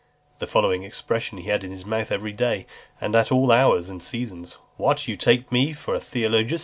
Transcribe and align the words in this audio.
The 0.39 0.47
following 0.47 0.81
expressions 0.81 1.43
he 1.43 1.47
had 1.49 1.63
in 1.63 1.69
his 1.69 1.85
mouth 1.85 2.11
every 2.11 2.31
day, 2.31 2.65
and 2.99 3.15
at 3.15 3.31
all 3.31 3.51
hours 3.51 3.87
and 3.87 4.01
seasons: 4.01 4.57
"What! 4.75 5.03
do 5.05 5.11
you 5.11 5.15
take 5.15 5.51
me 5.51 5.73
for 5.73 5.93
a 5.93 5.99
Theogonius?" 5.99 6.59